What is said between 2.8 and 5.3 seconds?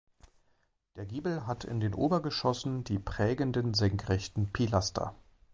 die prägenden senkrechten Pilaster.